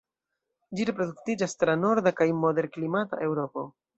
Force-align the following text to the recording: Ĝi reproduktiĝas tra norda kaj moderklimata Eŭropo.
Ĝi 0.77 0.85
reproduktiĝas 0.89 1.53
tra 1.63 1.77
norda 1.83 2.15
kaj 2.21 2.29
moderklimata 2.45 3.23
Eŭropo. 3.29 3.69